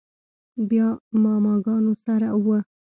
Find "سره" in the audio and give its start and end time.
2.03-2.27